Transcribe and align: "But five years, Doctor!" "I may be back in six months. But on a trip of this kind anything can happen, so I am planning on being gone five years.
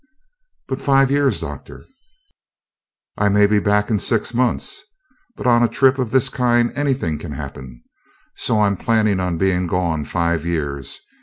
"But 0.67 0.81
five 0.81 1.11
years, 1.11 1.41
Doctor!" 1.41 1.85
"I 3.19 3.29
may 3.29 3.45
be 3.45 3.59
back 3.59 3.91
in 3.91 3.99
six 3.99 4.33
months. 4.33 4.81
But 5.35 5.45
on 5.45 5.61
a 5.61 5.67
trip 5.67 5.99
of 5.99 6.09
this 6.09 6.27
kind 6.27 6.73
anything 6.75 7.19
can 7.19 7.33
happen, 7.33 7.83
so 8.35 8.59
I 8.61 8.65
am 8.65 8.77
planning 8.77 9.19
on 9.19 9.37
being 9.37 9.67
gone 9.67 10.05
five 10.05 10.43
years. 10.43 10.99